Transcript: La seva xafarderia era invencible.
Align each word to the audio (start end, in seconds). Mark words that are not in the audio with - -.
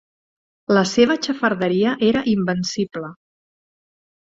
La 0.77 0.81
seva 0.91 1.17
xafarderia 1.27 1.93
era 2.09 2.25
invencible. 2.33 3.13